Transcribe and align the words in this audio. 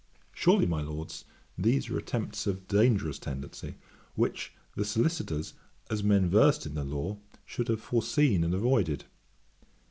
Surely, 0.33 0.65
my 0.65 0.81
Lords, 0.81 1.25
these 1.59 1.87
are 1.91 1.95
attempts 1.95 2.47
of 2.47 2.67
dangerous 2.67 3.19
tendency, 3.19 3.75
which 4.15 4.51
the 4.75 4.83
Solicitors, 4.83 5.53
as 5.91 6.03
men 6.03 6.27
versed 6.27 6.65
in 6.65 6.73
the 6.73 6.83
law, 6.83 7.19
should 7.45 7.67
have 7.67 7.81
foreseen 7.81 8.43
and 8.43 8.55
avoided. 8.55 9.03